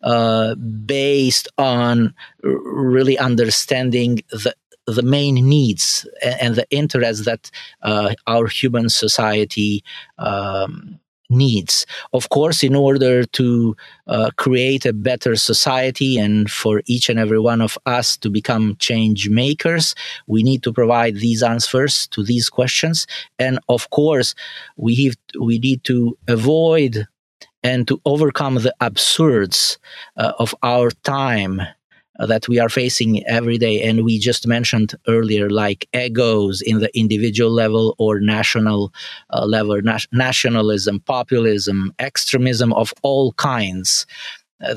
Uh, 0.04 0.54
based 0.86 1.48
on 1.58 2.14
really 2.44 3.18
understanding 3.18 4.22
the 4.30 4.54
the 4.88 5.02
main 5.02 5.36
needs 5.36 6.08
and 6.22 6.56
the 6.56 6.68
interests 6.70 7.26
that 7.26 7.50
uh, 7.82 8.14
our 8.28 8.48
human 8.48 8.90
society 8.90 9.84
um, 10.18 11.00
needs. 11.30 11.86
Of 12.14 12.30
course, 12.30 12.64
in 12.64 12.76
order 12.76 13.26
to 13.26 13.76
uh, 14.08 14.30
create 14.38 14.86
a 14.86 14.94
better 14.94 15.36
society 15.36 16.18
and 16.18 16.50
for 16.50 16.82
each 16.86 17.10
and 17.10 17.20
every 17.20 17.40
one 17.40 17.62
of 17.62 17.78
us 17.86 18.18
to 18.18 18.30
become 18.30 18.76
change 18.80 19.30
makers, 19.30 19.96
we 20.28 20.44
need 20.44 20.64
to 20.64 20.74
provide 20.74 21.16
these 21.16 21.42
answers 21.42 22.08
to 22.10 22.24
these 22.24 22.50
questions. 22.50 23.08
And 23.40 23.60
of 23.70 23.90
course, 23.90 24.36
we 24.78 24.96
have, 25.06 25.16
we 25.40 25.60
need 25.60 25.84
to 25.86 26.18
avoid 26.28 27.08
and 27.64 27.88
to 27.88 28.00
overcome 28.06 28.56
the 28.56 28.76
absurds 28.80 29.80
uh, 30.18 30.34
of 30.38 30.54
our 30.62 30.92
time 31.04 31.62
that 32.20 32.48
we 32.48 32.60
are 32.60 32.70
facing 32.70 33.26
every 33.28 33.58
day. 33.58 33.82
And 33.82 34.04
we 34.04 34.20
just 34.20 34.48
mentioned 34.48 34.96
earlier, 35.08 35.50
like 35.50 35.88
egos 35.94 36.62
in 36.62 36.80
the 36.80 36.96
individual 36.98 37.52
level 37.52 37.96
or 37.98 38.20
national 38.20 38.94
uh, 39.32 39.46
level, 39.46 39.82
na- 39.82 40.00
nationalism, 40.12 41.00
populism, 41.02 41.94
extremism 42.00 42.74
of 42.74 42.94
all 43.04 43.34
kinds. 43.34 44.06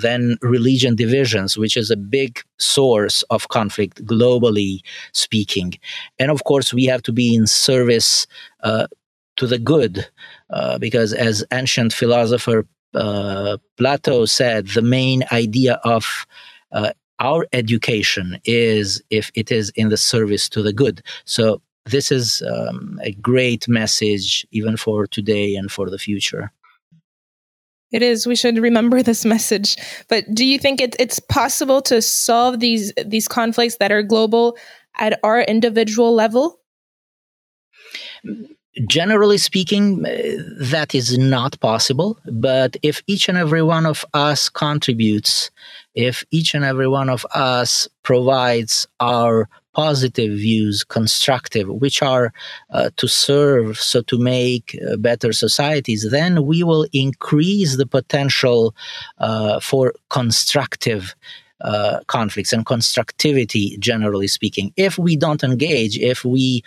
Then 0.00 0.36
religion 0.42 0.96
divisions, 0.96 1.56
which 1.56 1.76
is 1.76 1.90
a 1.90 1.96
big 1.96 2.42
source 2.58 3.22
of 3.30 3.48
conflict 3.48 4.04
globally 4.04 4.80
speaking. 5.12 5.74
And 6.18 6.30
of 6.30 6.42
course, 6.44 6.74
we 6.74 6.86
have 6.86 7.02
to 7.02 7.12
be 7.12 7.34
in 7.34 7.46
service 7.46 8.26
uh, 8.64 8.88
to 9.36 9.46
the 9.46 9.58
good, 9.58 10.04
uh, 10.50 10.78
because 10.78 11.12
as 11.12 11.44
ancient 11.52 11.92
philosopher 11.92 12.66
uh, 12.94 13.58
Plato 13.76 14.24
said, 14.24 14.66
the 14.68 14.82
main 14.82 15.22
idea 15.30 15.74
of 15.84 16.26
uh, 16.72 16.90
our 17.20 17.46
education 17.52 18.38
is 18.44 19.02
if 19.10 19.30
it 19.34 19.50
is 19.50 19.70
in 19.70 19.88
the 19.88 19.96
service 19.96 20.48
to 20.50 20.62
the 20.62 20.72
good. 20.72 21.02
So 21.24 21.60
this 21.86 22.12
is 22.12 22.42
um, 22.42 23.00
a 23.02 23.12
great 23.12 23.66
message 23.68 24.46
even 24.50 24.76
for 24.76 25.06
today 25.06 25.54
and 25.54 25.70
for 25.70 25.90
the 25.90 25.98
future. 25.98 26.52
It 27.90 28.02
is. 28.02 28.26
We 28.26 28.36
should 28.36 28.58
remember 28.58 29.02
this 29.02 29.24
message. 29.24 29.76
But 30.08 30.24
do 30.34 30.44
you 30.44 30.58
think 30.58 30.80
it, 30.80 30.94
it's 30.98 31.18
possible 31.18 31.80
to 31.82 32.02
solve 32.02 32.60
these 32.60 32.92
these 33.04 33.28
conflicts 33.28 33.76
that 33.76 33.90
are 33.90 34.02
global 34.02 34.58
at 34.98 35.18
our 35.22 35.40
individual 35.40 36.14
level? 36.14 36.60
Generally 38.86 39.38
speaking, 39.38 40.04
uh, 40.06 40.10
that 40.60 40.94
is 40.94 41.18
not 41.18 41.58
possible. 41.60 42.18
But 42.30 42.76
if 42.82 43.02
each 43.06 43.28
and 43.28 43.36
every 43.36 43.62
one 43.62 43.86
of 43.86 44.04
us 44.14 44.48
contributes 44.48 45.50
if 45.98 46.24
each 46.30 46.54
and 46.54 46.64
every 46.64 46.86
one 46.86 47.10
of 47.10 47.26
us 47.34 47.88
provides 48.04 48.86
our 49.00 49.48
positive 49.74 50.30
views, 50.30 50.84
constructive, 50.84 51.66
which 51.68 52.02
are 52.02 52.32
uh, 52.70 52.90
to 52.96 53.08
serve, 53.08 53.78
so 53.78 54.00
to 54.02 54.16
make 54.16 54.78
uh, 54.88 54.96
better 54.96 55.32
societies, 55.32 56.08
then 56.08 56.46
we 56.46 56.62
will 56.62 56.86
increase 56.92 57.76
the 57.76 57.86
potential 57.86 58.76
uh, 59.18 59.58
for 59.60 59.92
constructive. 60.08 61.16
Uh, 61.60 61.98
conflicts 62.06 62.52
and 62.52 62.64
constructivity, 62.66 63.76
generally 63.78 64.28
speaking. 64.28 64.72
If 64.76 64.96
we 64.96 65.16
don't 65.16 65.42
engage, 65.42 65.98
if 65.98 66.24
we 66.24 66.62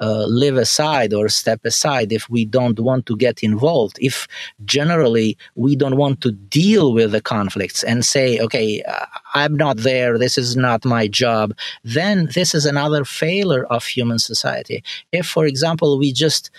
uh, 0.00 0.24
live 0.26 0.56
aside 0.56 1.12
or 1.12 1.28
step 1.28 1.60
aside 1.64 2.12
if 2.12 2.28
we 2.28 2.44
don't 2.44 2.80
want 2.80 3.06
to 3.06 3.16
get 3.16 3.42
involved 3.42 3.98
if 4.00 4.26
generally 4.64 5.36
we 5.54 5.76
don't 5.76 5.96
want 5.96 6.20
to 6.20 6.32
deal 6.32 6.92
with 6.92 7.12
the 7.12 7.20
conflicts 7.20 7.82
and 7.84 8.04
say 8.04 8.38
okay 8.40 8.82
uh, 8.82 9.06
i'm 9.34 9.54
not 9.54 9.76
there 9.78 10.18
this 10.18 10.36
is 10.36 10.56
not 10.56 10.84
my 10.84 11.06
job 11.06 11.52
then 11.84 12.28
this 12.34 12.54
is 12.54 12.66
another 12.66 13.04
failure 13.04 13.64
of 13.66 13.84
human 13.84 14.18
society. 14.18 14.82
If 15.12 15.26
for 15.26 15.46
example 15.46 15.98
we 15.98 16.12
just 16.12 16.50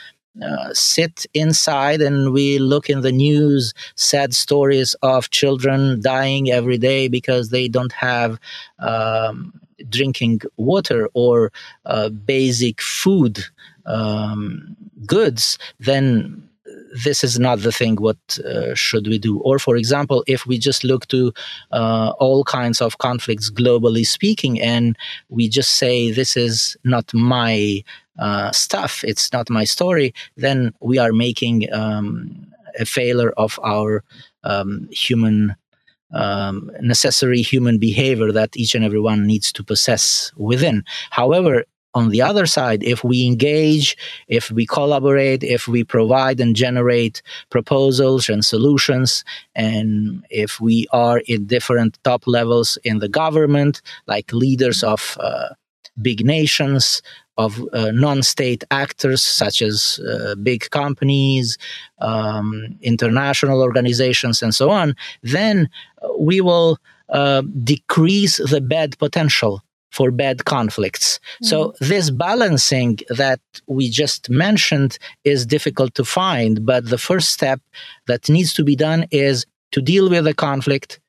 uh, 0.41 0.73
sit 0.73 1.26
inside 1.34 2.02
and 2.02 2.34
we 2.34 2.58
look 2.58 2.89
in 2.89 3.02
the 3.02 3.12
news 3.12 3.73
sad 3.95 4.34
stories 4.34 4.95
of 5.04 5.30
children 5.30 6.02
dying 6.02 6.49
every 6.49 6.78
day 6.78 7.08
because 7.08 7.49
they 7.49 7.67
don't 7.67 7.91
have 7.91 8.39
um, 8.80 9.54
drinking 9.89 10.41
water 10.57 11.09
or 11.13 11.51
uh, 11.85 12.09
basic 12.09 12.81
food 12.81 13.43
um, 13.85 14.75
goods, 15.05 15.57
then 15.79 16.49
this 17.03 17.23
is 17.23 17.39
not 17.39 17.59
the 17.59 17.71
thing 17.71 17.95
what 17.95 18.17
uh, 18.45 18.73
should 18.75 19.07
we 19.07 19.17
do. 19.17 19.39
Or 19.39 19.59
for 19.59 19.75
example 19.75 20.23
if 20.27 20.45
we 20.45 20.57
just 20.57 20.83
look 20.83 21.07
to 21.07 21.33
uh, 21.71 22.13
all 22.19 22.43
kinds 22.43 22.81
of 22.81 22.97
conflicts 22.99 23.49
globally 23.49 24.05
speaking 24.05 24.61
and 24.61 24.97
we 25.29 25.49
just 25.49 25.75
say 25.75 26.11
this 26.11 26.37
is 26.37 26.77
not 26.83 27.11
my 27.13 27.83
uh, 28.19 28.51
stuff 28.51 29.03
it's 29.03 29.33
not 29.33 29.49
my 29.49 29.63
story 29.63 30.13
then 30.37 30.71
we 30.81 30.99
are 30.99 31.11
making 31.11 31.71
um, 31.73 32.47
a 32.79 32.85
failure 32.85 33.31
of 33.37 33.59
our 33.63 34.03
um, 34.43 34.87
human 34.91 35.55
um, 36.13 36.69
necessary 36.82 37.41
human 37.41 37.78
behavior 37.78 38.32
that 38.32 38.56
each 38.56 38.76
and 38.76 38.86
everyone 38.86 39.26
needs 39.26 39.52
to 39.54 39.63
possess 39.63 40.32
within. 40.36 40.84
However, 41.12 41.65
on 41.95 42.10
the 42.10 42.21
other 42.21 42.45
side, 42.45 42.84
if 42.84 43.04
we 43.04 43.26
engage, 43.26 43.95
if 44.28 44.49
we 44.49 44.65
collaborate, 44.65 45.43
if 45.43 45.67
we 45.67 45.84
provide 45.84 46.39
and 46.39 46.56
generate 46.56 47.21
proposals 47.49 48.30
and 48.30 48.43
solutions, 48.43 49.23
and 49.56 50.26
if 50.30 50.60
we 50.60 50.88
are 50.91 51.21
in 51.28 51.45
different 51.45 51.99
top 52.04 52.26
levels 52.26 52.78
in 52.84 52.99
the 52.99 53.10
government, 53.10 53.82
like 54.08 54.34
leaders 54.34 54.84
of 54.84 55.17
uh, 55.19 55.49
big 56.02 56.26
nations, 56.26 57.02
of 57.37 57.61
uh, 57.73 57.91
non-state 57.91 58.63
actors 58.69 59.23
such 59.23 59.61
as 59.61 59.99
uh, 60.07 60.35
big 60.35 60.69
companies, 60.69 61.57
um, 61.99 62.77
international 62.81 63.61
organizations, 63.61 64.43
and 64.43 64.53
so 64.53 64.69
on, 64.69 64.95
then 65.23 65.69
we 66.19 66.41
will 66.41 66.77
uh, 67.09 67.41
decrease 67.63 68.37
the 68.37 68.61
bad 68.61 68.97
potential 68.97 69.61
for 69.91 70.09
bad 70.09 70.45
conflicts. 70.45 71.19
Mm. 71.43 71.45
So 71.47 71.73
this 71.79 72.09
balancing 72.09 72.99
that 73.09 73.39
we 73.67 73.89
just 73.89 74.29
mentioned 74.29 74.97
is 75.23 75.45
difficult 75.45 75.93
to 75.95 76.03
find, 76.03 76.65
but 76.65 76.89
the 76.89 76.97
first 76.97 77.29
step 77.29 77.61
that 78.07 78.27
needs 78.27 78.53
to 78.53 78.63
be 78.63 78.75
done 78.75 79.05
is 79.11 79.45
to 79.71 79.81
deal 79.81 80.09
with 80.09 80.25
the 80.25 80.33
conflict 80.33 80.99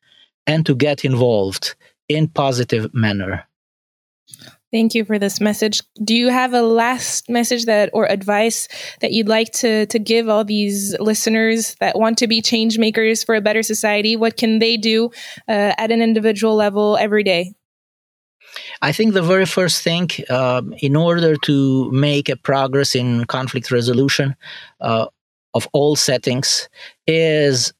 and 0.46 0.66
to 0.66 0.74
get 0.74 1.04
involved 1.04 1.74
in 2.08 2.28
positive 2.28 2.92
manner. 2.92 3.46
Thank 4.74 4.96
you 4.96 5.04
for 5.04 5.20
this 5.20 5.40
message. 5.40 5.82
Do 6.02 6.16
you 6.16 6.30
have 6.30 6.52
a 6.52 6.60
last 6.60 7.30
message 7.30 7.66
that 7.66 7.90
or 7.92 8.10
advice 8.10 8.66
that 9.00 9.12
you'd 9.12 9.28
like 9.28 9.52
to 9.52 9.86
to 9.86 9.98
give 10.00 10.28
all 10.28 10.44
these 10.44 10.98
listeners 10.98 11.76
that 11.78 11.96
want 11.96 12.18
to 12.18 12.26
be 12.26 12.42
change 12.42 12.76
makers 12.76 13.22
for 13.22 13.36
a 13.36 13.40
better 13.40 13.62
society? 13.62 14.16
What 14.16 14.36
can 14.36 14.58
they 14.58 14.76
do 14.76 15.12
uh, 15.46 15.78
at 15.78 15.92
an 15.92 16.02
individual 16.02 16.56
level 16.56 16.96
every 16.96 17.22
day? 17.22 17.54
I 18.82 18.90
think 18.90 19.14
the 19.14 19.22
very 19.22 19.46
first 19.46 19.82
thing, 19.82 20.10
uh, 20.28 20.62
in 20.78 20.96
order 20.96 21.36
to 21.36 21.90
make 21.92 22.28
a 22.28 22.36
progress 22.36 22.96
in 22.96 23.26
conflict 23.26 23.70
resolution 23.70 24.34
uh, 24.80 25.06
of 25.54 25.68
all 25.72 25.94
settings, 25.94 26.68
is 27.06 27.72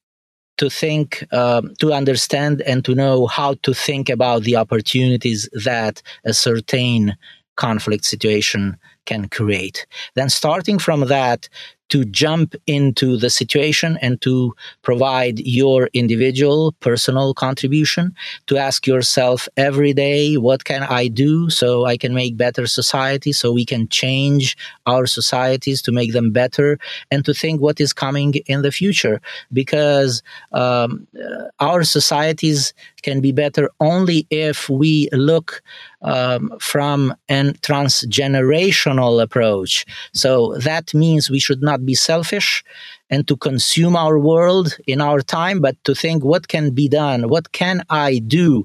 to 0.56 0.70
think, 0.70 1.24
uh, 1.32 1.62
to 1.80 1.92
understand, 1.92 2.62
and 2.62 2.84
to 2.84 2.94
know 2.94 3.26
how 3.26 3.54
to 3.62 3.74
think 3.74 4.08
about 4.08 4.42
the 4.42 4.56
opportunities 4.56 5.48
that 5.64 6.02
a 6.24 6.32
certain 6.32 7.16
conflict 7.56 8.04
situation 8.04 8.76
can 9.06 9.28
create. 9.28 9.86
Then, 10.14 10.28
starting 10.28 10.78
from 10.78 11.00
that, 11.08 11.48
to 11.90 12.04
jump 12.04 12.54
into 12.66 13.16
the 13.16 13.30
situation 13.30 13.98
and 14.00 14.20
to 14.22 14.54
provide 14.82 15.38
your 15.40 15.88
individual 15.92 16.72
personal 16.80 17.34
contribution 17.34 18.14
to 18.46 18.56
ask 18.56 18.86
yourself 18.86 19.48
every 19.56 19.92
day 19.92 20.36
what 20.36 20.64
can 20.64 20.82
i 20.84 21.06
do 21.06 21.50
so 21.50 21.84
i 21.84 21.96
can 21.96 22.14
make 22.14 22.36
better 22.36 22.66
society 22.66 23.32
so 23.32 23.52
we 23.52 23.64
can 23.64 23.86
change 23.88 24.56
our 24.86 25.06
societies 25.06 25.82
to 25.82 25.92
make 25.92 26.12
them 26.12 26.30
better 26.30 26.78
and 27.10 27.24
to 27.24 27.34
think 27.34 27.60
what 27.60 27.80
is 27.80 27.92
coming 27.92 28.34
in 28.46 28.62
the 28.62 28.72
future 28.72 29.20
because 29.52 30.22
um, 30.52 31.06
uh, 31.16 31.44
our 31.60 31.84
societies 31.84 32.72
can 33.02 33.20
be 33.20 33.32
better 33.32 33.70
only 33.80 34.26
if 34.30 34.68
we 34.68 35.08
look 35.12 35.62
um, 36.02 36.52
from 36.60 37.14
a 37.28 37.52
transgenerational 37.62 38.93
approach 38.98 39.84
so 40.12 40.54
that 40.58 40.94
means 40.94 41.28
we 41.28 41.38
should 41.38 41.60
not 41.62 41.74
not 41.74 41.84
be 41.84 41.94
selfish 41.94 42.62
and 43.10 43.26
to 43.26 43.36
consume 43.36 43.96
our 43.96 44.18
world 44.18 44.76
in 44.86 45.00
our 45.00 45.20
time, 45.20 45.60
but 45.60 45.76
to 45.84 45.94
think 45.94 46.24
what 46.24 46.46
can 46.46 46.70
be 46.70 46.88
done, 46.88 47.28
what 47.28 47.46
can 47.52 47.82
I 47.90 48.20
do 48.20 48.64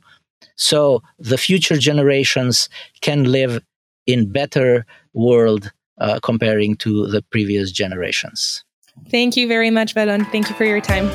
so 0.55 1.01
the 1.17 1.37
future 1.37 1.77
generations 1.77 2.69
can 3.01 3.23
live 3.23 3.61
in 4.05 4.31
better 4.31 4.85
world 5.13 5.71
uh, 5.99 6.19
comparing 6.21 6.75
to 6.77 7.07
the 7.07 7.21
previous 7.21 7.71
generations. 7.71 8.63
Thank 9.09 9.37
you 9.37 9.47
very 9.47 9.71
much, 9.71 9.95
Valon. 9.95 10.29
Thank 10.31 10.49
you 10.49 10.55
for 10.55 10.65
your 10.65 10.81
time. 10.81 11.07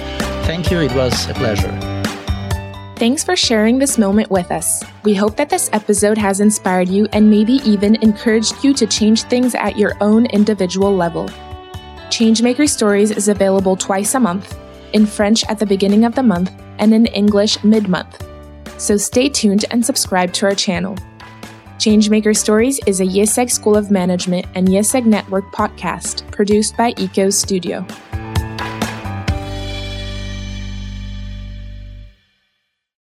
Thank 0.48 0.70
you. 0.70 0.80
It 0.80 0.94
was 0.94 1.28
a 1.28 1.34
pleasure. 1.34 1.93
Thanks 3.04 3.22
for 3.22 3.36
sharing 3.36 3.78
this 3.78 3.98
moment 3.98 4.30
with 4.30 4.50
us. 4.50 4.82
We 5.02 5.14
hope 5.14 5.36
that 5.36 5.50
this 5.50 5.68
episode 5.74 6.16
has 6.16 6.40
inspired 6.40 6.88
you 6.88 7.06
and 7.12 7.28
maybe 7.28 7.56
even 7.56 7.96
encouraged 7.96 8.64
you 8.64 8.72
to 8.72 8.86
change 8.86 9.24
things 9.24 9.54
at 9.54 9.76
your 9.76 9.92
own 10.00 10.24
individual 10.24 10.96
level. 10.96 11.26
Changemaker 12.08 12.66
Stories 12.66 13.10
is 13.10 13.28
available 13.28 13.76
twice 13.76 14.14
a 14.14 14.20
month, 14.20 14.58
in 14.94 15.04
French 15.04 15.44
at 15.50 15.58
the 15.58 15.66
beginning 15.66 16.06
of 16.06 16.14
the 16.14 16.22
month 16.22 16.50
and 16.78 16.94
in 16.94 17.04
English 17.08 17.62
mid 17.62 17.88
month. 17.88 18.26
So 18.78 18.96
stay 18.96 19.28
tuned 19.28 19.66
and 19.70 19.84
subscribe 19.84 20.32
to 20.32 20.46
our 20.46 20.54
channel. 20.54 20.96
Changemaker 21.76 22.34
Stories 22.34 22.80
is 22.86 23.02
a 23.02 23.04
IÉSEG 23.04 23.50
School 23.50 23.76
of 23.76 23.90
Management 23.90 24.46
and 24.54 24.66
IÉSEG 24.66 25.04
Network 25.04 25.44
podcast 25.52 26.26
produced 26.32 26.74
by 26.78 26.94
ECO 26.96 27.28
Studio. 27.28 27.86